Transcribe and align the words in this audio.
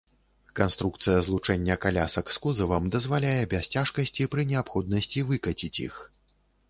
Канструкцыя 0.59 1.17
злучэння 1.25 1.75
калясак 1.83 2.31
з 2.37 2.41
кузавам 2.45 2.89
дазваляе 2.95 3.43
без 3.55 3.69
цяжкасці 3.75 4.27
пры 4.33 4.47
неабходнасці 4.53 5.25
выкаціць 5.29 5.75
іх. 5.89 6.01